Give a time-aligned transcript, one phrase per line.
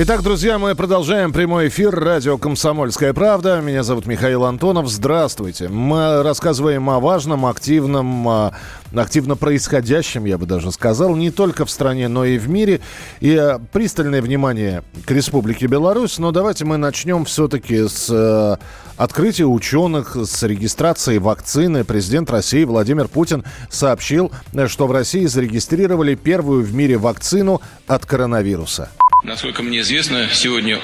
[0.00, 3.60] Итак, друзья, мы продолжаем прямой эфир радио «Комсомольская правда».
[3.60, 4.86] Меня зовут Михаил Антонов.
[4.88, 5.66] Здравствуйте.
[5.66, 8.52] Мы рассказываем о важном, активном,
[8.94, 12.80] активно происходящем, я бы даже сказал, не только в стране, но и в мире.
[13.18, 16.18] И э, пристальное внимание к Республике Беларусь.
[16.18, 18.56] Но давайте мы начнем все-таки с э,
[18.96, 21.82] открытия ученых, с регистрации вакцины.
[21.82, 24.30] Президент России Владимир Путин сообщил,
[24.68, 28.90] что в России зарегистрировали первую в мире вакцину от коронавируса.
[29.24, 30.80] Насколько мне известно, сегодня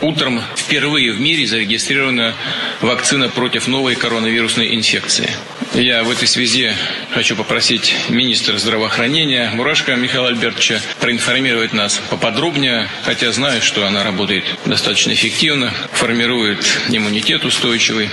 [0.00, 2.34] утром впервые в мире зарегистрирована
[2.80, 5.30] вакцина против новой коронавирусной инфекции.
[5.74, 6.72] Я в этой связи
[7.12, 14.44] хочу попросить министра здравоохранения Мурашко Михаила Альбертовича проинформировать нас поподробнее, хотя знаю, что она работает
[14.64, 18.08] достаточно эффективно, формирует иммунитет устойчивый.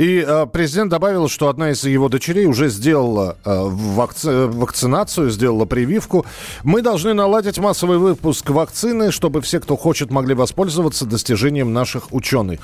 [0.00, 5.66] И э, президент добавил, что одна из его дочерей уже сделала э, вакци- вакцинацию, сделала
[5.66, 6.24] прививку.
[6.64, 12.60] Мы должны наладить массовый выпуск вакцины, чтобы все, кто хочет, могли воспользоваться достижением наших ученых.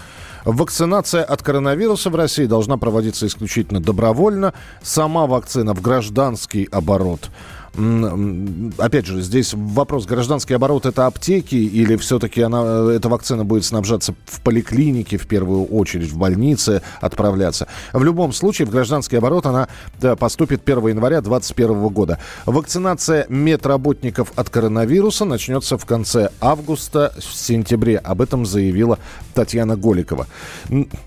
[0.46, 4.54] Вакцинация от коронавируса в России должна проводиться исключительно добровольно.
[4.80, 7.28] Сама вакцина в гражданский оборот–
[7.76, 14.14] опять же, здесь вопрос, гражданский оборот это аптеки или все-таки она, эта вакцина будет снабжаться
[14.24, 17.68] в поликлинике в первую очередь, в больнице отправляться.
[17.92, 19.68] В любом случае, в гражданский оборот она
[20.00, 22.18] да, поступит 1 января 2021 года.
[22.46, 27.98] Вакцинация медработников от коронавируса начнется в конце августа, в сентябре.
[27.98, 28.98] Об этом заявила
[29.34, 30.26] Татьяна Голикова.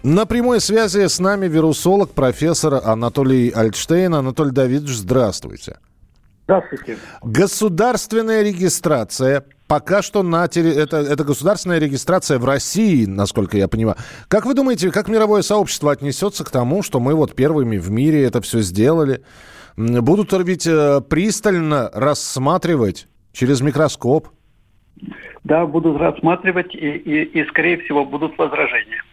[0.04, 4.14] На прямой связи с нами вирусолог, профессор Анатолий Альтштейн.
[4.14, 5.78] Анатолий Давидович, здравствуйте.
[6.50, 6.97] Здравствуйте.
[7.22, 10.75] Государственная регистрация пока что на терри...
[10.75, 13.98] это, это государственная регистрация в России, насколько я понимаю.
[14.27, 18.23] Как вы думаете, как мировое сообщество отнесется к тому, что мы вот первыми в мире
[18.23, 19.21] это все сделали?
[19.77, 24.30] Будут ведь э, пристально рассматривать через микроскоп?
[25.43, 29.04] Да, будут рассматривать, и, и, и скорее всего, будут возражения.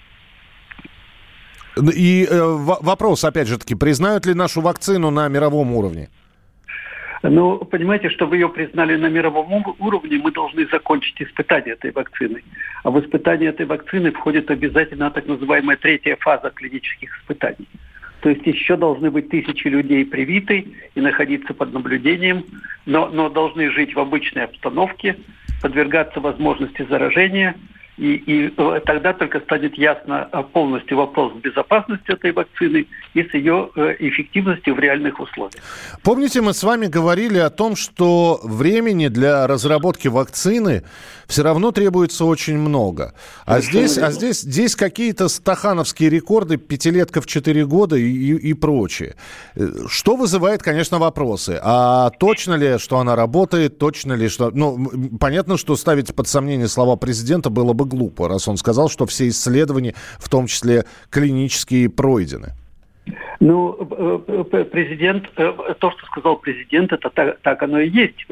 [1.95, 6.09] И э, вопрос, опять же таки, признают ли нашу вакцину на мировом уровне?
[7.23, 12.43] Но понимаете, чтобы ее признали на мировом уровне, мы должны закончить испытание этой вакцины.
[12.83, 17.69] А в испытание этой вакцины входит обязательно так называемая третья фаза клинических испытаний.
[18.21, 22.45] То есть еще должны быть тысячи людей привиты и находиться под наблюдением,
[22.85, 25.17] но, но должны жить в обычной обстановке,
[25.63, 27.55] подвергаться возможности заражения–
[27.97, 33.33] и, и э, тогда только станет ясно э, полностью вопрос безопасности этой вакцины и с
[33.33, 35.63] ее э, эффективностью в реальных условиях.
[36.03, 40.83] Помните, мы с вами говорили о том, что времени для разработки вакцины
[41.27, 43.15] все равно требуется очень много.
[43.47, 48.55] А здесь, а здесь, здесь какие-то стахановские рекорды, пятилетка в 4 года и, и, и
[48.55, 49.17] прочее.
[49.89, 51.59] Что вызывает, конечно, вопросы.
[51.63, 54.51] А точно ли, что она работает, точно ли, что...
[54.51, 54.87] Ну,
[55.19, 59.29] понятно, что ставить под сомнение слова президента было бы глупо, раз он сказал, что все
[59.29, 62.55] исследования, в том числе клинические, пройдены.
[63.39, 68.27] Ну, э, э, президент, э, то, что сказал президент, это так, так оно и есть.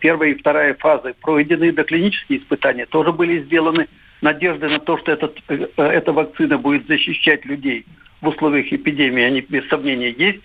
[0.00, 3.88] Первая и вторая фазы пройдены, доклинические испытания тоже были сделаны.
[4.22, 5.38] Надежды на то, что этот,
[5.76, 7.86] эта вакцина будет защищать людей
[8.20, 10.40] в условиях эпидемии, они без сомнения есть.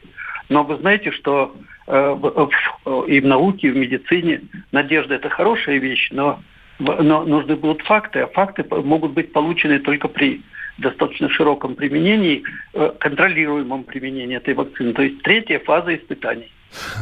[0.50, 1.56] Но вы знаете, что
[1.88, 6.40] и в науке, и в медицине надежда– это хорошая вещь, но
[6.84, 10.42] но нужны будут факты, а факты могут быть получены только при
[10.78, 14.94] достаточно широком применении, э, контролируемом применении этой вакцины.
[14.94, 16.52] То есть третья фаза испытаний.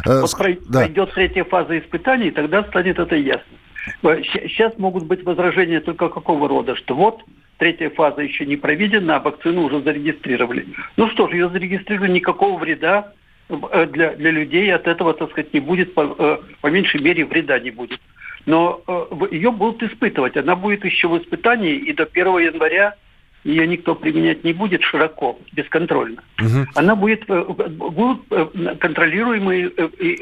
[0.06, 0.32] Э, вот
[0.70, 0.80] да.
[0.80, 3.58] пройдет третья фаза испытаний, тогда станет это ясно.
[4.04, 7.22] Сейчас могут быть возражения только какого рода, что вот
[7.58, 10.68] третья фаза еще не проведена, а вакцину уже зарегистрировали.
[10.98, 13.14] Ну что ж, ее зарегистрировали, никакого вреда
[13.50, 17.58] э, для, для людей от этого, так сказать, не будет, по, по меньшей мере вреда
[17.60, 18.00] не будет
[18.46, 20.38] но э, ее будут испытывать.
[20.38, 22.96] Она будет еще в испытании, и до 1 января
[23.44, 26.24] ее никто применять не будет широко, бесконтрольно.
[26.40, 26.68] Угу.
[26.76, 29.68] Она будет, э, будут э, контролируемые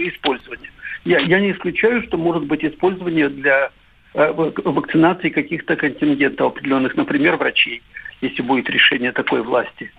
[0.10, 0.72] использования.
[1.06, 3.72] Я, я не исключаю, что может быть использование для
[4.14, 7.84] вакцинации каких-то контингентов определенных, например, врачей,
[8.22, 9.92] если будет решение такой власти.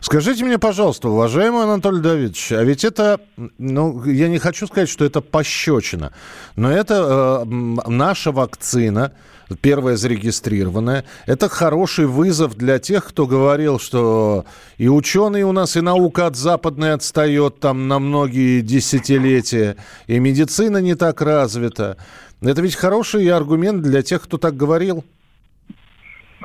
[0.00, 3.20] Скажите мне, пожалуйста, уважаемый Анатолий Давидович, а ведь это,
[3.58, 6.12] ну, я не хочу сказать, что это пощечина,
[6.56, 7.48] но это э,
[7.88, 9.12] наша вакцина,
[9.60, 11.04] первая зарегистрированная.
[11.26, 14.44] Это хороший вызов для тех, кто говорил, что
[14.78, 19.76] и ученые у нас, и наука от западной отстает там на многие десятилетия,
[20.06, 21.96] и медицина не так развита.
[22.40, 25.04] Это ведь хороший аргумент для тех, кто так говорил.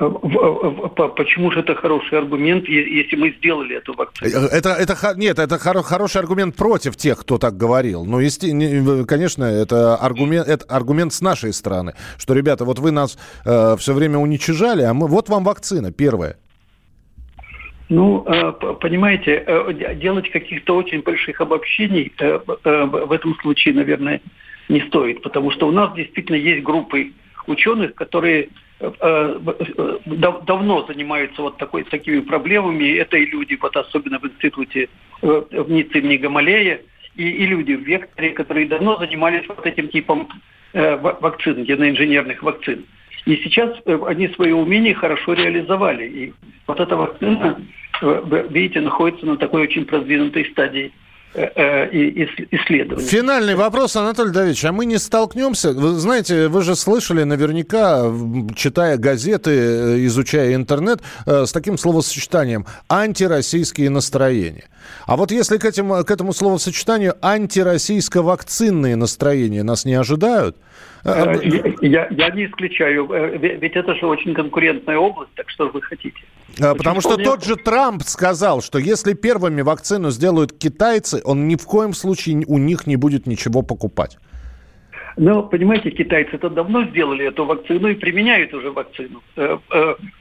[0.00, 4.30] Почему же это хороший аргумент, если мы сделали эту вакцину?
[4.30, 8.06] Э, это, это, нет, это хороший аргумент против тех, кто так говорил.
[8.06, 13.18] Ну, если, конечно, это аргумент, это аргумент с нашей стороны, что, ребята, вот вы нас
[13.44, 16.36] э, все время уничижали, а мы, вот вам вакцина первая.
[17.90, 24.22] Ну, э, понимаете, э, делать каких-то очень больших обобщений в этом случае, наверное,
[24.70, 27.12] не стоит, потому что у нас действительно есть группы
[27.46, 32.96] ученых, которые Э, э, давно занимаются вот такой, такими проблемами.
[32.96, 34.88] Это и люди, вот особенно в институте
[35.22, 36.80] э, в НИЦ имени Гамалея,
[37.16, 40.28] и, и люди в Векторе, которые давно занимались вот этим типом
[40.72, 42.84] вакцин, геноинженерных вакцин.
[43.26, 46.06] И сейчас они свои умения хорошо реализовали.
[46.06, 46.32] И
[46.68, 47.60] вот эта вакцина,
[48.50, 53.06] видите, находится на такой очень продвинутой стадии Э, э, исследований.
[53.06, 55.72] Финальный вопрос, Анатолий Давидович, а мы не столкнемся?
[55.72, 58.12] Вы знаете, вы же слышали наверняка,
[58.56, 64.64] читая газеты, э, изучая интернет, с таким словосочетанием «антироссийские настроения».
[65.06, 70.56] А вот если к, этим, к этому словосочетанию «антироссийско-вакцинные настроения» нас не ожидают–
[71.04, 73.08] я, я не исключаю,
[73.38, 76.18] ведь это же очень конкурентная область, так что вы хотите?
[76.60, 81.56] А, потому что тот же Трамп сказал, что если первыми вакцину сделают китайцы, он ни
[81.56, 84.18] в коем случае у них не будет ничего покупать.
[85.16, 89.22] Но, понимаете, китайцы это давно сделали эту вакцину и применяют уже вакцину.
[89.36, 89.58] Э,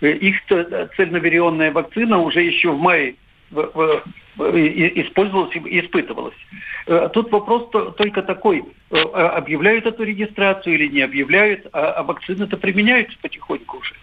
[0.02, 0.36] э, их
[0.98, 3.16] цельноверионная вакцина уже еще в мае
[3.52, 6.36] использовалась и испытывалась.
[6.88, 12.58] Э, тут вопрос только такой, а объявляют эту регистрацию или не объявляют, а, а вакцины-то
[12.58, 13.96] применяются потихоньку уже.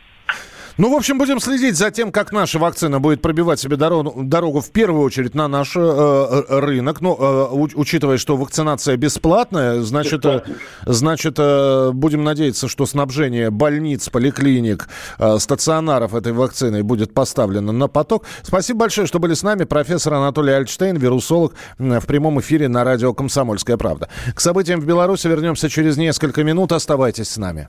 [0.79, 4.61] Ну, в общем, будем следить за тем, как наша вакцина будет пробивать себе дорогу, дорогу
[4.61, 7.01] в первую очередь на наш э, э рынок.
[7.01, 10.43] Ну, э, учитывая, что вакцинация бесплатная, значит, э,
[10.85, 14.89] значит э, будем надеяться, что снабжение больниц, поликлиник,
[15.19, 18.27] э, стационаров этой вакциной будет поставлено на поток.
[18.43, 19.65] Спасибо большое, что были с нами.
[19.65, 24.11] Профессор Анатолий Альтштейн, вирусолог в прямом эфире на радио «Комсомольская правда».
[24.35, 26.73] К событиям в Беларуси вернемся через несколько минут.
[26.73, 27.69] Оставайтесь с нами.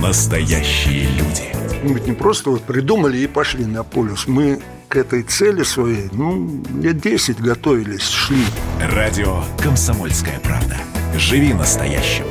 [0.00, 1.52] Настоящие люди.
[1.82, 4.28] Мы ведь не просто вот придумали и пошли на полюс.
[4.28, 8.44] Мы к этой цели своей, ну, лет 10 готовились, шли.
[8.80, 10.76] Радио «Комсомольская правда».
[11.16, 12.26] Живи настоящим.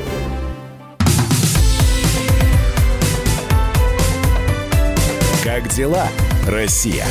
[5.43, 6.07] Как дела,
[6.47, 7.05] Россия?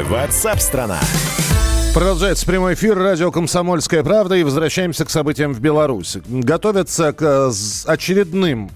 [0.00, 1.00] Ватсап-страна!
[1.92, 6.22] Продолжается прямой эфир радио «Комсомольская правда» и возвращаемся к событиям в Беларуси.
[6.28, 7.50] Готовятся к э,
[7.90, 8.70] очередным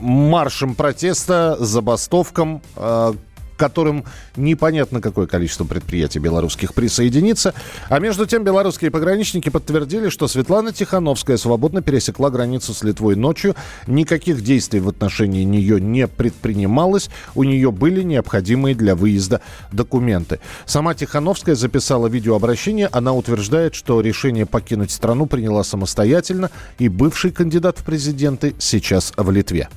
[0.00, 3.12] маршем протеста, забастовкам, э,
[3.60, 7.52] которым непонятно какое количество предприятий белорусских присоединится.
[7.90, 13.54] А между тем белорусские пограничники подтвердили, что Светлана Тихановская свободно пересекла границу с Литвой ночью.
[13.86, 17.10] Никаких действий в отношении нее не предпринималось.
[17.34, 19.42] У нее были необходимые для выезда
[19.72, 20.40] документы.
[20.64, 22.88] Сама Тихановская записала видеообращение.
[22.90, 29.30] Она утверждает, что решение покинуть страну приняла самостоятельно, и бывший кандидат в президенты сейчас в
[29.30, 29.68] Литве.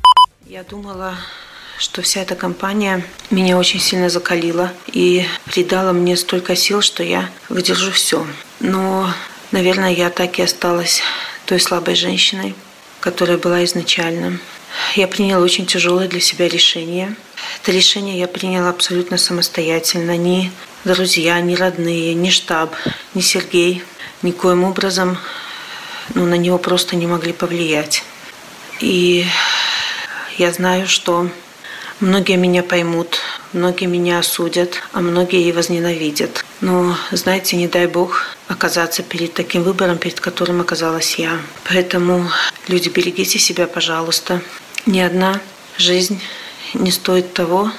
[0.48, 1.16] Я думала,
[1.78, 7.30] что вся эта компания меня очень сильно закалила и придала мне столько сил, что я
[7.50, 8.26] выдержу все.
[8.60, 9.12] Но,
[9.52, 11.02] наверное, я так и осталась
[11.46, 12.56] той слабой женщиной,
[13.00, 14.40] которая была изначально.
[14.96, 17.16] Я приняла очень тяжелое для себя решение.
[17.62, 20.18] Это решение я приняла абсолютно самостоятельно.
[20.18, 20.52] Ни
[20.84, 22.76] друзья, ни родные, ни штаб,
[23.14, 23.84] ни Сергей
[24.22, 25.18] никоим образом
[26.16, 28.04] ну, на него просто не могли повлиять.
[28.80, 29.26] И
[30.38, 31.30] я знаю, что
[32.04, 33.20] Многие меня поймут,
[33.54, 36.44] многие меня осудят, а многие и возненавидят.
[36.60, 41.40] Но, знаете, не дай бог оказаться перед таким выбором, перед которым оказалась я.
[41.64, 42.30] Поэтому,
[42.68, 44.42] люди, берегите себя, пожалуйста.
[44.86, 45.40] Ни одна
[45.78, 46.20] жизнь
[46.74, 47.72] не стоит того,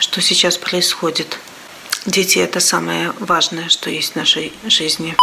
[0.00, 1.38] что сейчас происходит.
[2.04, 5.16] дети– это самое важное, что есть в нашей жизни.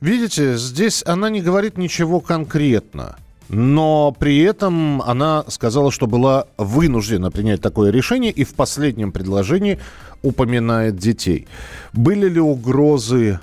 [0.00, 3.16] Видите, здесь она не говорит ничего конкретно.
[3.50, 9.80] Но при этом она сказала, что была вынуждена принять такое решение и в последнем предложении
[10.22, 11.48] упоминает детей.
[11.92, 13.40] Были ли угрозы?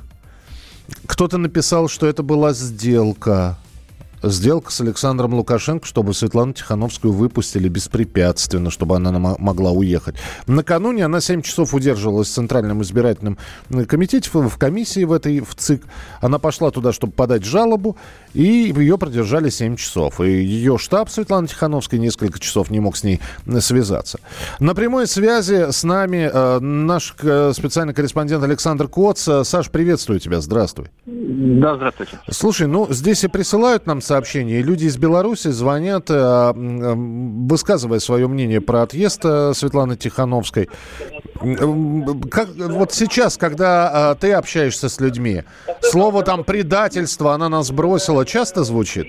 [1.06, 3.58] Кто-то написал, что это была сделка
[4.24, 10.16] сделка с Александром Лукашенко, чтобы Светлану Тихановскую выпустили беспрепятственно, чтобы она могла уехать.
[10.48, 13.38] Накануне она 7 часов удерживалась в Центральном избирательном
[13.88, 15.84] комитете, в комиссии в этой, в ЦИК.
[16.22, 17.98] Она пошла туда, чтобы подать жалобу,
[18.34, 20.20] и ее продержали 7 часов.
[20.22, 23.20] И ее штаб Светланы Тихановской несколько часов не мог с ней
[23.60, 24.20] связаться.
[24.60, 29.28] На прямой связи с нами э, наш э, специальный корреспондент Александр Коц.
[29.44, 30.88] Саш, приветствую тебя, здравствуй.
[31.06, 32.20] Да, здравствуйте.
[32.30, 34.62] Слушай, ну здесь и присылают нам сообщения.
[34.62, 40.70] Люди из Беларуси звонят, э, высказывая свое мнение про отъезд э, Светланы Тихановской.
[42.32, 45.44] Как, вот сейчас, когда э, ты общаешься с людьми,
[45.82, 49.08] слово там предательство, она нас бросила, часто звучит?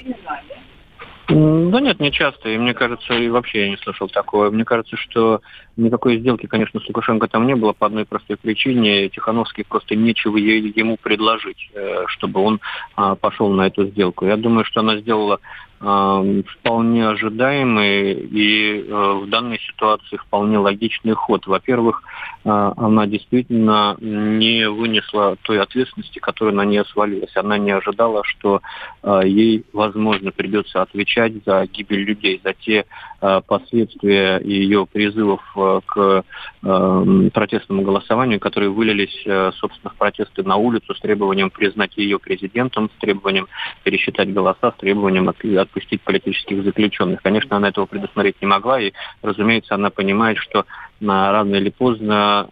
[1.28, 2.48] Да нет, не часто.
[2.48, 4.50] И мне кажется, и вообще я не слышал такое.
[4.50, 5.42] Мне кажется, что
[5.76, 9.10] никакой сделки, конечно, с Лукашенко там не было по одной простой причине.
[9.10, 11.70] Тихановский просто нечего ему предложить,
[12.06, 12.60] чтобы он
[13.20, 14.24] пошел на эту сделку.
[14.24, 15.38] Я думаю, что она сделала
[15.80, 21.46] вполне ожидаемый и в данной ситуации вполне логичный ход.
[21.46, 22.02] Во-первых,
[22.42, 27.36] она действительно не вынесла той ответственности, которая на нее свалилась.
[27.36, 28.60] Она не ожидала, что
[29.22, 32.84] ей, возможно, придется отвечать за гибель людей, за те
[33.46, 35.42] последствия ее призывов
[35.86, 36.24] к
[36.60, 39.24] протестному голосованию, которые вылились,
[39.58, 43.46] собственно, в протесты на улицу с требованием признать ее президентом, с требованием
[43.84, 45.28] пересчитать голоса, с требованием
[45.68, 47.22] отпустить политических заключенных.
[47.22, 50.64] Конечно, она этого предусмотреть не могла, и, разумеется, она понимает, что
[51.00, 52.48] рано или поздно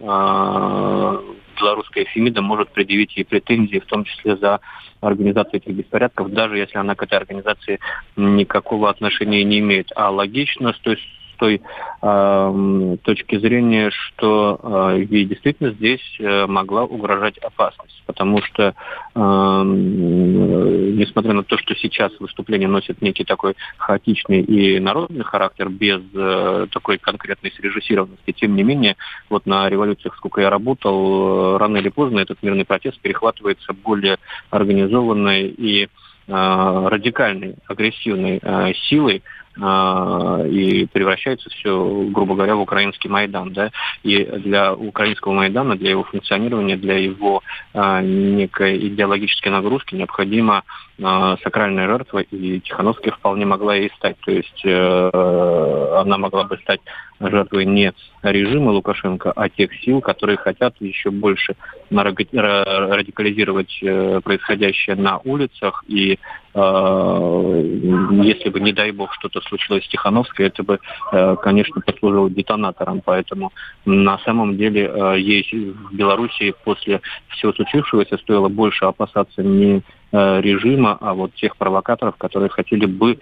[1.58, 4.60] белорусская Фемида может предъявить ей претензии, в том числе за
[5.00, 7.80] организацию этих беспорядков, даже если она к этой организации
[8.16, 9.90] никакого отношения не имеет.
[9.96, 10.98] А логично с той
[11.36, 11.62] той
[12.02, 18.74] э, точки зрения, что э, ей действительно здесь э, могла угрожать опасность, потому что,
[19.14, 19.62] э,
[20.94, 26.66] несмотря на то, что сейчас выступление носит некий такой хаотичный и народный характер, без э,
[26.70, 28.96] такой конкретной срежиссированности, тем не менее,
[29.30, 34.18] вот на революциях, сколько я работал, э, рано или поздно этот мирный протест перехватывается более
[34.50, 35.88] организованной и э,
[36.28, 39.22] радикальной, агрессивной э, силой,
[39.56, 43.52] и превращается все, грубо говоря, в украинский Майдан.
[43.52, 43.70] Да?
[44.02, 50.64] И для украинского Майдана, для его функционирования, для его а, некой идеологической нагрузки необходима
[50.95, 54.16] а, сакральная жертва, и Тихановская вполне могла ей стать.
[54.24, 56.80] То есть э, она могла бы стать
[57.20, 61.56] жертвой не режима Лукашенко, а тех сил, которые хотят еще больше
[61.90, 65.84] радикализировать э, происходящее на улицах.
[65.86, 66.18] И
[66.54, 66.58] э,
[68.22, 70.78] если бы, не дай бог, что-то случилось с Тихановской, это бы,
[71.12, 73.00] э, конечно, послужило детонатором.
[73.04, 73.52] Поэтому
[73.84, 79.82] на самом деле ей в Беларуси после всего случившегося стоило больше опасаться не
[80.12, 83.18] режима, а вот тех провокаторов, которые хотели бы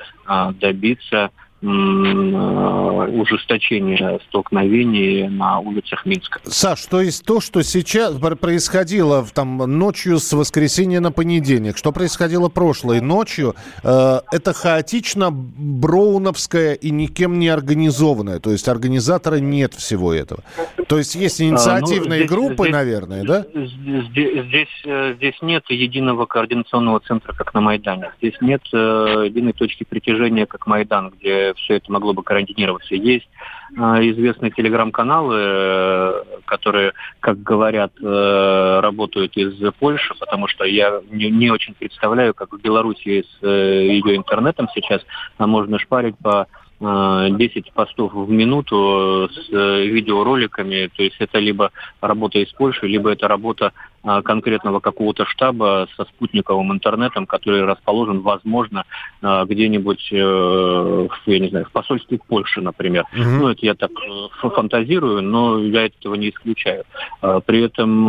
[0.60, 6.40] добиться Э, ужесточения столкновений на улицах Минска.
[6.44, 12.49] Саш, то есть то, что сейчас происходило там, ночью с воскресенья на понедельник, что происходило
[12.49, 18.40] прошлой ночью, э, это хаотично броуновское и никем не организованное.
[18.40, 20.42] То есть организатора нет всего этого.
[20.88, 23.47] То есть есть инициативные а, ну, здесь, группы, здесь, наверное, да?
[23.54, 28.12] Здесь, здесь, э, здесь нет единого координационного центра, как на Майдане.
[28.18, 32.94] Здесь нет э, единой точки притяжения, как Майдан, где все это могло бы координироваться.
[32.94, 33.28] Есть
[33.76, 41.30] э, известные телеграм-каналы, э, которые, как говорят, э, работают из Польши, потому что я не,
[41.30, 45.02] не очень представляю, как в Беларуси с ее интернетом сейчас
[45.38, 46.46] можно шпарить по
[46.80, 50.90] 10 постов в минуту с видеороликами.
[50.94, 51.70] То есть это либо
[52.00, 53.73] работа из Польши, либо это работа
[54.04, 58.84] конкретного какого-то штаба со спутниковым интернетом, который расположен, возможно,
[59.23, 63.04] а, где-нибудь, э, я не знаю, в посольстве Польши, например.
[63.12, 63.23] Угу.
[63.23, 66.84] Ну, это я так э, фантазирую, но я этого не исключаю.
[67.23, 68.04] А, при этом,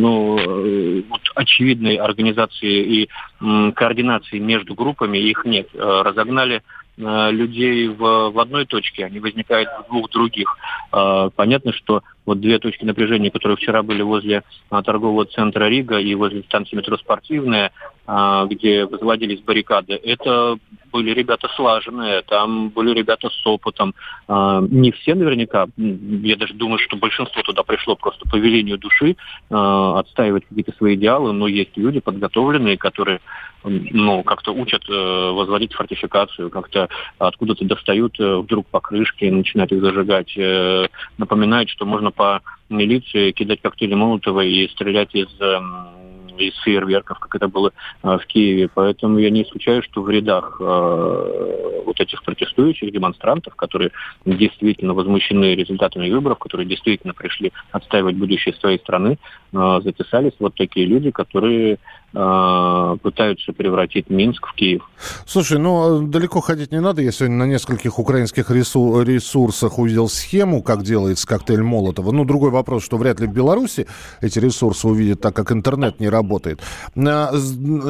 [0.00, 3.08] ну, вот очевидной организации и
[3.74, 5.68] координации между группами их нет.
[5.74, 6.62] Разогнали
[6.96, 10.56] Э, людей в, в одной точке, они возникают в двух других.
[10.92, 15.98] Э, понятно, что вот две точки напряжения, которые вчера были возле а, торгового центра Рига
[15.98, 17.72] и возле станции метро «Спортивная»,
[18.06, 20.58] а, где возводились баррикады, это
[20.92, 23.94] были ребята слаженные, там были ребята с опытом.
[24.28, 29.16] А, Не все наверняка, я даже думаю, что большинство туда пришло просто по велению души
[29.50, 33.20] а, отстаивать какие-то свои идеалы, но есть люди подготовленные, которые
[33.64, 36.88] ну, как-то учат э, возводить фортификацию, как-то
[37.18, 40.36] откуда-то достают э, вдруг покрышки и начинают их зажигать.
[40.36, 46.04] Э, Напоминают, что можно по милиции кидать коктейли Молотова и стрелять из эм,
[46.38, 48.68] из фейерверков, как это было э, в Киеве.
[48.72, 53.90] Поэтому я не исключаю, что в рядах э, вот этих протестующих демонстрантов, которые
[54.24, 59.18] действительно возмущены результатами выборов, которые действительно пришли отстаивать будущее своей страны,
[59.52, 61.78] э, записались вот такие люди, которые
[62.14, 64.82] пытаются превратить Минск в Киев.
[65.26, 67.02] Слушай, ну э, далеко ходить не надо.
[67.02, 72.12] Я сегодня на нескольких украинских ресу- ресурсах увидел схему, как делается коктейль Молотова.
[72.12, 73.86] Ну, другой вопрос, что вряд ли в Беларуси
[74.20, 76.60] эти ресурсы увидят, так как интернет не работает.
[76.96, 77.32] А,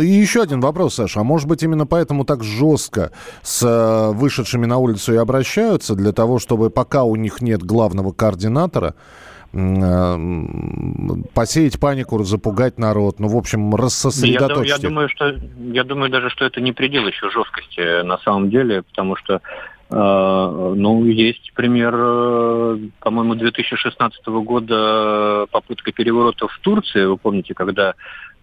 [0.00, 1.20] И еще один вопрос, Саша.
[1.20, 3.10] А может быть именно поэтому так жестко
[3.42, 8.12] с э, вышедшими на улицу и обращаются, для того, чтобы пока у них нет главного
[8.12, 9.33] координатора, э,
[11.34, 14.68] посеять панику, запугать народ, ну, в общем, Я, рассосредоточить.
[14.70, 14.82] я их?
[14.82, 15.34] думаю, что
[15.72, 19.34] я думаю даже, что это не предел еще жесткости э, на самом деле, потому что
[19.34, 27.04] э, ну, есть пример, э, по-моему, 2016 года попытка переворота в Турции.
[27.04, 27.94] Вы помните, когда э,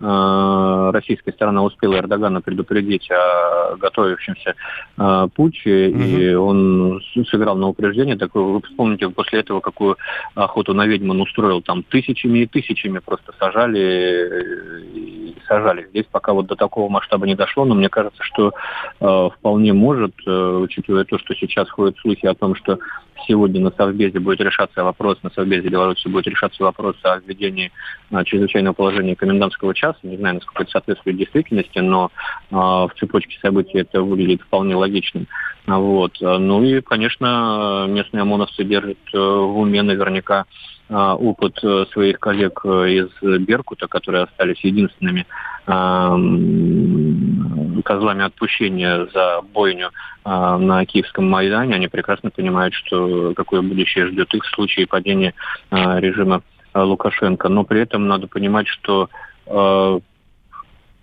[0.01, 4.55] российская сторона успела Эрдогана предупредить о готовящемся
[4.97, 8.17] э, путче, и он сыграл на упреждение.
[8.17, 9.97] Такое, вы вспомните после этого, какую
[10.35, 11.61] охоту на ведьм он устроил.
[11.61, 15.87] Там тысячами и тысячами просто сажали э, и сажали.
[15.89, 18.53] Здесь пока вот до такого масштаба не дошло, но мне кажется, что
[18.99, 22.79] э, вполне может, э, учитывая то, что сейчас ходят слухи о том, что
[23.27, 27.71] сегодня на Совбезе будет решаться вопрос, на Совбезе Беларуси будет решаться вопрос о введении
[28.11, 29.97] э, чрезвычайного положения комендантского часа.
[30.03, 32.11] Не знаю, насколько это соответствует действительности, но
[32.49, 35.27] э, в цепочке событий это выглядит вполне логичным.
[35.67, 36.17] Вот.
[36.19, 40.45] Ну и, конечно, местные ОМОНовцы держат э, в уме наверняка
[40.91, 45.25] опыт э, своих коллег э, из Беркута, которые остались единственными
[45.67, 49.89] эм, козлами отпущения за бойню э,
[50.25, 51.75] на Киевском Майдане.
[51.75, 55.33] Они прекрасно понимают, что какое будущее ждет их в случае падения
[55.71, 56.41] режима
[56.73, 57.47] Лукашенко.
[57.47, 59.09] Но при этом надо понимать, что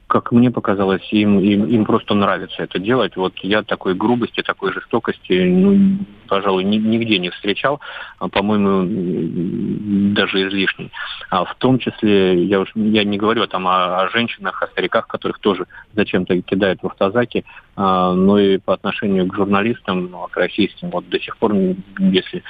[0.09, 3.15] как мне показалось, им, им, им просто нравится это делать.
[3.17, 7.81] Вот я такой грубости, такой жестокости, ну, пожалуй, ни- нигде не встречал,
[8.19, 10.91] а, по-моему, даже излишней.
[11.31, 15.07] А в том числе, я уж я не говорю там о, о женщинах, о стариках,
[15.07, 17.45] которых тоже зачем-то кидают в автозаки,
[17.81, 21.55] но и по отношению к журналистам, ну, к российским, вот до сих пор,
[21.99, 22.43] если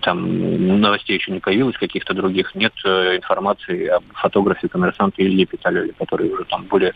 [0.00, 5.92] там новостей еще не появилось, каких-то других, нет э, информации об фотографе коммерсанта Ильи Питалеве,
[5.98, 6.92] который уже там более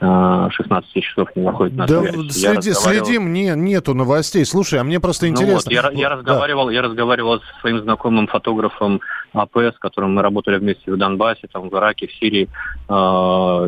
[0.00, 2.14] э, 16 часов не выходит на Да, связь.
[2.32, 4.44] следи, разговаривал- следим, не, нету новостей.
[4.44, 5.54] Слушай, а мне просто ну интересно.
[5.54, 6.16] вот, я, я Да.
[6.16, 9.00] разговаривал, я разговаривал со своим знакомым фотографом
[9.32, 12.48] АП, с которым мы работали вместе в Донбассе, там, в Ираке, в Сирии.
[12.88, 12.92] Э,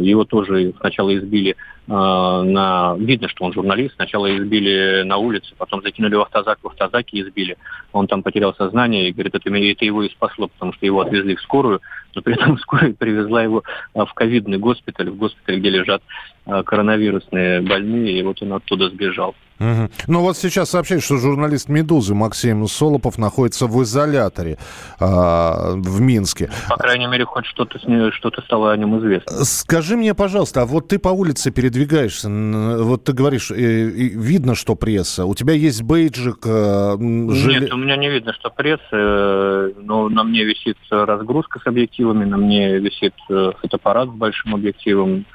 [0.03, 2.94] Его тоже сначала избили э, на...
[2.98, 3.94] Видно, что он журналист.
[3.94, 7.57] Сначала избили на улице, потом закинули в автозак, в автозаке избили.
[7.92, 11.35] Он там потерял сознание и говорит, это, это его и спасло, потому что его отвезли
[11.35, 11.81] в скорую,
[12.14, 13.62] но при этом скорая привезла его
[13.94, 16.03] э, в ковидный госпиталь, в госпиталь, где лежат
[16.46, 19.35] коронавирусные больные, и вот он оттуда сбежал.
[19.58, 19.90] Мгм.
[20.08, 24.58] Ну вот сейчас сообщают, что журналист «Медузы» Максим Солопов находится в изоляторе
[24.98, 26.50] а, в Минске.
[26.68, 29.44] По крайней мере, хоть что-то с ней, что-то стало о нем известно.
[29.44, 34.74] Скажи мне, пожалуйста, а вот ты по улице передвигаешься, вот ты говоришь, э, видно, что
[34.74, 39.72] пресса, у тебя есть бейджик, э, желе- Нет, у меня не видно, что пресса, э,
[39.76, 45.26] но на мне висит разгрузка с объективами, на мне висит э, фотоаппарат с большим объективом,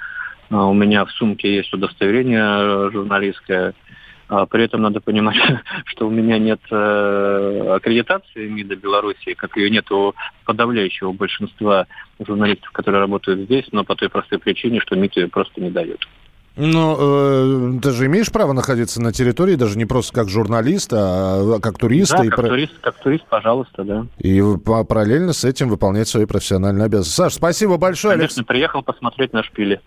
[0.52, 3.76] А у меня в сумке есть удостоверение э, журналистское.
[4.30, 5.38] А При этом надо понимать,
[5.86, 10.14] что у меня нет э, аккредитации МИДа Беларуси, как ее нет у
[10.46, 11.88] подавляющего большинства
[12.20, 16.08] журналистов, которые работают здесь, но по той простой причине, что МИД ее просто не дает.
[16.56, 21.60] Ну, э, ты же имеешь право находиться на территории, даже не просто как журналист, а
[21.60, 22.12] как турист.
[22.12, 24.06] Да, и, как про- турист, как турист, пожалуйста, да.
[24.20, 24.44] и
[24.88, 27.16] параллельно с этим выполнять свои профессиональные обязанности.
[27.16, 28.14] Саш, спасибо большое.
[28.14, 28.36] Алекс.
[28.36, 29.80] Конечно, приехал посмотреть на шпили.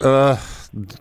[0.00, 0.34] Э,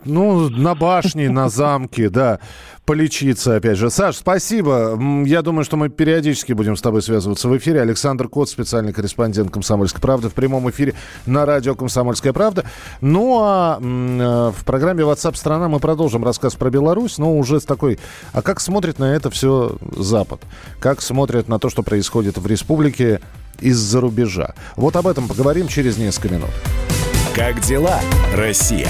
[0.06, 2.40] ну, на башне, на замке, да,
[2.86, 3.90] полечиться, опять же.
[3.90, 5.00] Саш, спасибо.
[5.26, 7.82] Я думаю, что мы периодически будем с тобой связываться в эфире.
[7.82, 10.94] Александр Кот, специальный корреспондент «Комсомольской правды» в прямом эфире
[11.26, 12.66] на радио «Комсомольская правда».
[13.02, 17.66] Ну, а э, в программе WhatsApp страна» мы продолжим рассказ про Беларусь, но уже с
[17.66, 18.00] такой...
[18.32, 20.42] А как смотрит на это все Запад?
[20.80, 23.22] Как смотрит на то, что происходит в республике
[23.60, 24.54] из-за рубежа?
[24.76, 26.52] Вот об этом поговорим через несколько минут.
[27.36, 28.00] Как дела,
[28.36, 28.90] Россия?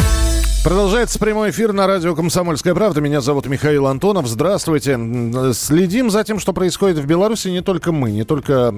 [0.63, 3.01] Продолжается прямой эфир на радио «Комсомольская правда».
[3.01, 4.27] Меня зовут Михаил Антонов.
[4.27, 4.91] Здравствуйте.
[5.53, 7.47] Следим за тем, что происходит в Беларуси.
[7.47, 8.71] Не только мы, не только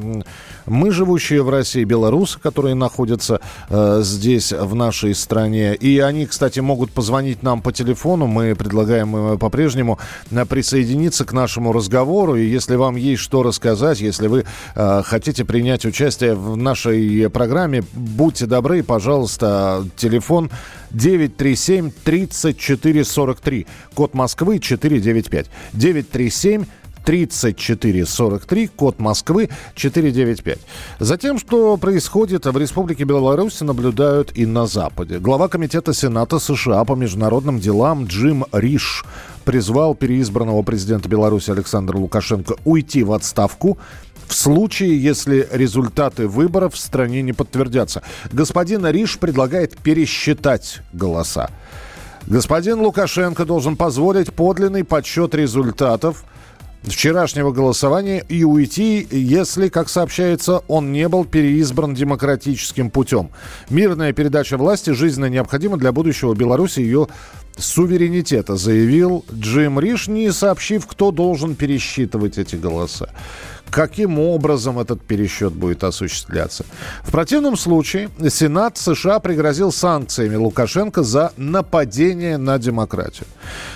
[0.65, 5.75] мы, живущие в России, белорусы, которые находятся э, здесь, в нашей стране.
[5.75, 8.27] И они, кстати, могут позвонить нам по телефону.
[8.27, 9.99] Мы предлагаем э, по-прежнему
[10.31, 12.37] э, присоединиться к нашему разговору.
[12.37, 17.83] И если вам есть что рассказать, если вы э, хотите принять участие в нашей программе,
[17.91, 20.49] будьте добры, пожалуйста, телефон
[20.91, 23.67] 937 34 43.
[23.93, 25.47] Код Москвы 495.
[25.73, 26.65] 937
[27.03, 30.59] 34 43, код Москвы 495.
[30.99, 35.19] Затем, что происходит в Республике Беларусь, наблюдают и на Западе.
[35.19, 39.03] Глава Комитета Сената США по международным делам Джим Риш
[39.43, 43.77] призвал переизбранного президента Беларуси Александра Лукашенко уйти в отставку
[44.27, 48.03] в случае, если результаты выборов в стране не подтвердятся.
[48.31, 51.49] Господин Риш предлагает пересчитать голоса.
[52.27, 56.23] Господин Лукашенко должен позволить подлинный подсчет результатов
[56.83, 63.29] вчерашнего голосования и уйти, если, как сообщается, он не был переизбран демократическим путем.
[63.69, 67.07] Мирная передача власти жизненно необходима для будущего Беларуси и ее
[67.57, 73.09] суверенитета, заявил Джим Риш, не сообщив, кто должен пересчитывать эти голоса
[73.73, 76.63] каким образом этот пересчет будет осуществляться.
[77.01, 83.25] В противном случае Сенат США пригрозил санкциями Лукашенко за нападение на демократию.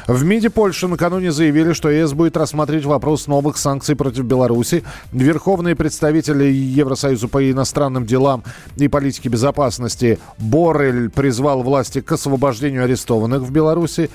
[0.05, 4.83] В МИДе Польши накануне заявили, что ЕС будет рассматривать вопрос новых санкций против Беларуси.
[5.11, 8.43] Верховные представители Евросоюза по иностранным делам
[8.75, 14.11] и политике безопасности Боррель призвал власти к освобождению арестованных в Беларуси.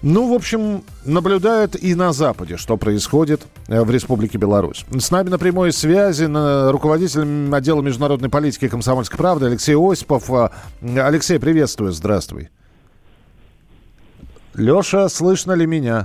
[0.00, 4.84] Ну, в общем, наблюдают и на Западе, что происходит э, в Республике Беларусь.
[4.96, 10.30] С нами на прямой связи на руководитель отдела международной политики «Комсомольской правды» Алексей Осипов.
[10.30, 12.50] А, Алексей, приветствую, здравствуй.
[14.54, 16.04] Леша, слышно ли меня?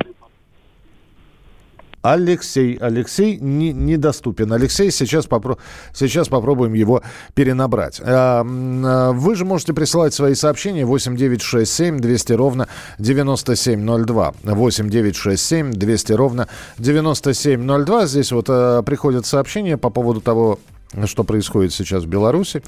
[2.04, 2.78] Алексей.
[2.82, 4.52] Алексей не, недоступен.
[4.52, 5.58] Алексей, сейчас, попро-
[5.94, 7.02] сейчас попробуем его
[7.34, 8.02] перенабрать.
[8.04, 12.68] А, а, вы же можете присылать свои сообщения 8967 200 ровно
[13.00, 14.34] 9702.
[14.44, 18.06] 8967 200 ровно 9702.
[18.08, 20.60] Здесь вот а, приходят сообщения по поводу того,
[21.06, 22.62] что происходит сейчас в Беларуси.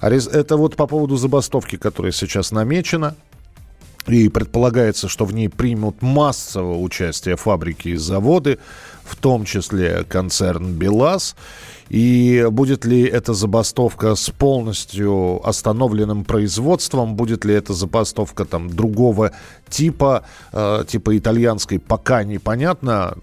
[0.00, 3.14] Это вот по поводу забастовки, которая сейчас намечена.
[4.06, 8.58] И предполагается, что в ней примут массовое участие фабрики и заводы,
[9.04, 11.36] в том числе концерн «БелАЗ».
[11.92, 19.32] И будет ли эта забастовка с полностью остановленным производством, будет ли это забастовка там другого
[19.68, 23.14] типа, э, типа итальянской, пока непонятно.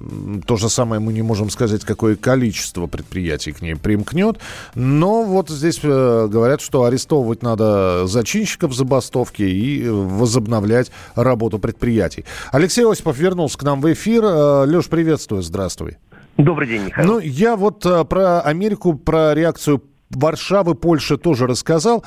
[0.45, 4.37] То же самое мы не можем сказать, какое количество предприятий к ней примкнет.
[4.75, 10.68] Но вот здесь э, говорят, что арестовывать надо зачинщиков забастовки и возобновлять
[11.15, 12.25] работу предприятий.
[12.51, 14.23] Алексей Осипов вернулся к нам в эфир.
[14.23, 15.97] Э, Леш, приветствую, здравствуй.
[16.37, 17.07] Добрый день, Михаил.
[17.07, 22.05] Ну, я вот а, про Америку, про реакцию Варшавы, Польши тоже рассказал.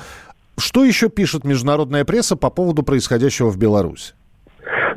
[0.57, 4.13] Что еще пишет международная пресса по поводу происходящего в Беларуси?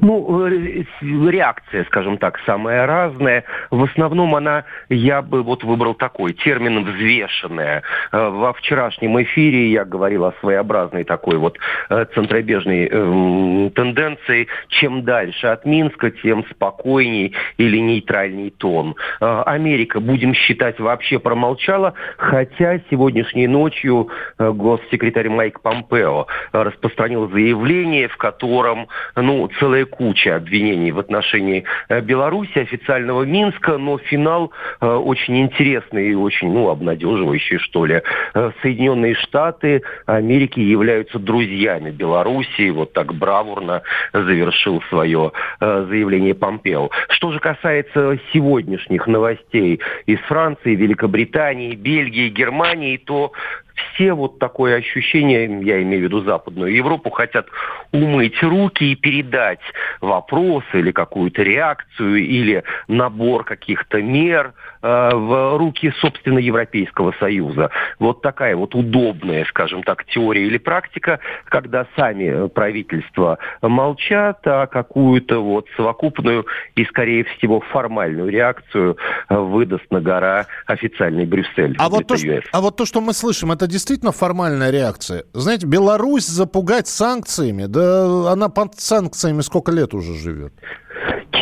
[0.01, 3.45] Ну, э, реакция, скажем так, самая разная.
[3.71, 7.83] В основном она, я бы вот выбрал такой термин «взвешенная».
[8.13, 14.49] Э, во вчерашнем эфире я говорил о своеобразной такой вот э, центробежной э, тенденции.
[14.69, 18.95] Чем дальше от Минска, тем спокойней или нейтральней тон.
[19.21, 28.89] Америка, будем считать, вообще промолчала, хотя сегодняшней ночью госсекретарь Майк Помпео распространил заявление, в котором,
[29.15, 36.11] ну, целая куча обвинений в отношении э, Беларуси, официального Минска, но финал э, очень интересный
[36.11, 38.03] и очень, ну, обнадеживающий, что ли.
[38.35, 46.91] Э, Соединенные Штаты Америки являются друзьями Беларуси, вот так бравурно завершил свое заявление Помпео.
[47.09, 53.33] Что же касается сегодняшних новостей из Франции, Великобритании, Бельгии, Германии, то
[53.77, 57.47] все вот такое ощущение, я имею в виду Западную Европу, хотят
[57.93, 59.61] умыть руки и передать
[60.01, 67.71] вопрос или какую-то реакцию или набор каких-то мер э, в руки, собственно, Европейского Союза.
[67.99, 75.41] Вот такая вот удобная, скажем так, теория или практика, когда сами правительства молчат, а какую-то
[75.43, 78.97] вот совокупную и, скорее всего, формальную реакцию
[79.29, 81.77] выдаст на гора официальный Брюссель.
[81.79, 85.25] А вот, то, что, а вот то, что мы слышим, это действительно формальная реакция.
[85.33, 90.53] Знаете, Беларусь запугать санкциями, да она под санкциями сколько лет уже живет?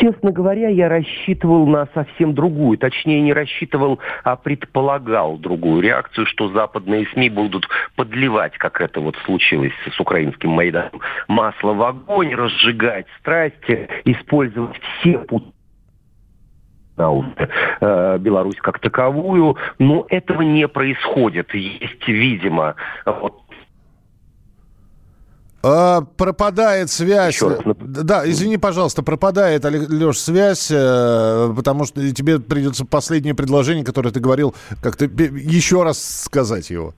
[0.00, 2.78] Честно говоря, я рассчитывал на совсем другую.
[2.78, 9.16] Точнее, не рассчитывал, а предполагал другую реакцию, что западные СМИ будут подливать, как это вот
[9.24, 15.53] случилось с украинским Майданом, масло в огонь, разжигать страсти, использовать все пути
[16.96, 21.52] Беларусь как таковую, но этого не происходит.
[21.54, 23.44] Есть, видимо, вот
[25.66, 27.42] а, пропадает связь.
[27.80, 34.20] Да, извини, пожалуйста, пропадает, Леш, связь, э, потому что тебе придется последнее предложение, которое ты
[34.20, 36.92] говорил, как-то еще раз сказать его.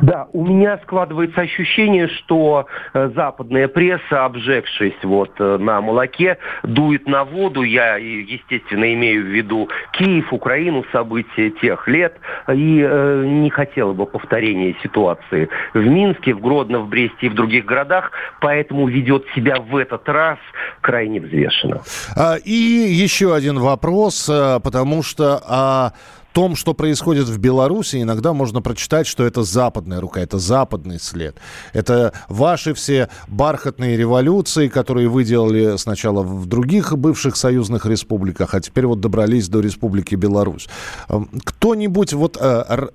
[0.00, 7.06] Да, у меня складывается ощущение, что э, западная пресса, обжегшись вот э, на молоке, дует
[7.06, 7.62] на воду.
[7.62, 12.14] Я, естественно, имею в виду Киев, Украину, события тех лет.
[12.52, 17.34] И э, не хотела бы повторения ситуации в Минске, в Гродно, в Бресте и в
[17.34, 18.12] других городах.
[18.40, 20.38] Поэтому ведет себя в этот раз
[20.80, 21.82] крайне взвешенно.
[22.16, 25.40] А, и еще один вопрос, э, потому что...
[25.46, 25.92] А
[26.34, 31.36] том, что происходит в Беларуси, иногда можно прочитать, что это западная рука, это западный след.
[31.72, 38.60] Это ваши все бархатные революции, которые вы делали сначала в других бывших союзных республиках, а
[38.60, 40.68] теперь вот добрались до Республики Беларусь.
[41.08, 42.88] Эм, кто-нибудь вот э,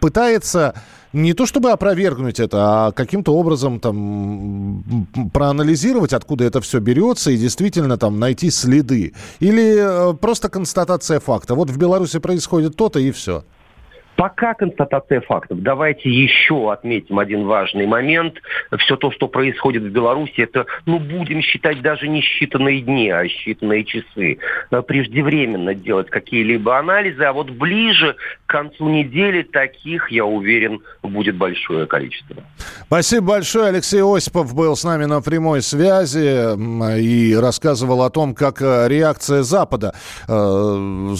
[0.00, 0.74] пытается
[1.12, 7.36] не то чтобы опровергнуть это, а каким-то образом там проанализировать, откуда это все берется, и
[7.36, 9.14] действительно там найти следы.
[9.40, 11.54] Или э, просто констатация факта.
[11.54, 13.44] Вот в Беларуси происходит то-то и все.
[14.18, 15.62] Пока констатация фактов.
[15.62, 18.34] Давайте еще отметим один важный момент.
[18.76, 23.26] Все то, что происходит в Беларуси, это, ну, будем считать даже не считанные дни, а
[23.26, 24.38] считанные часы.
[24.88, 31.86] Преждевременно делать какие-либо анализы, а вот ближе к концу недели таких, я уверен, будет большое
[31.86, 32.42] количество.
[32.86, 33.68] Спасибо большое.
[33.68, 39.44] Алексей Осипов был с нами на прямой связи и рассказывал о том, как э, реакция
[39.44, 39.94] Запада
[40.26, 41.14] э,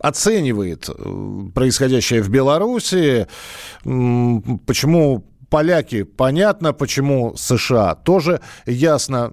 [0.00, 0.92] оценивает э,
[1.54, 3.26] происходящее происходящее в Беларуси.
[4.66, 9.32] Почему поляки, понятно, почему США, тоже ясно.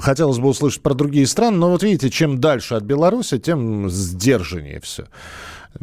[0.00, 4.80] Хотелось бы услышать про другие страны, но вот видите, чем дальше от Беларуси, тем сдержаннее
[4.80, 5.04] все.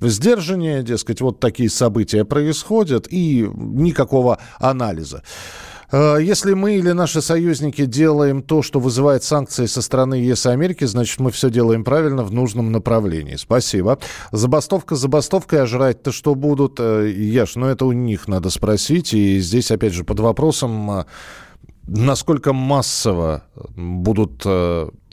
[0.01, 5.21] Сдержаннее, дескать, вот такие события происходят, и никакого анализа.
[5.93, 10.49] Э, если мы или наши союзники делаем то, что вызывает санкции со стороны ЕС и
[10.49, 13.35] Америки, значит, мы все делаем правильно в нужном направлении.
[13.35, 13.99] Спасибо.
[14.31, 16.79] Забастовка забастовкой, а жрать-то что будут?
[16.79, 19.13] Э, Яш, ну это у них надо спросить.
[19.13, 21.05] И здесь, опять же, под вопросом, э,
[21.85, 23.43] насколько массово
[23.75, 24.45] будут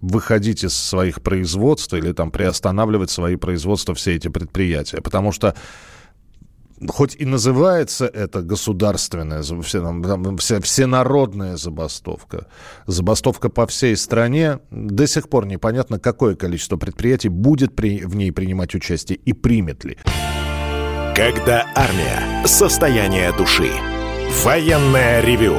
[0.00, 5.02] выходить из своих производств или там приостанавливать свои производства все эти предприятия.
[5.02, 5.54] Потому что
[6.88, 12.46] хоть и называется это государственная, все, там, вся, всенародная забастовка,
[12.86, 18.32] забастовка по всей стране, до сих пор непонятно, какое количество предприятий будет при, в ней
[18.32, 19.98] принимать участие и примет ли.
[21.14, 22.46] Когда армия.
[22.46, 23.70] Состояние души.
[24.42, 25.58] Военное ревю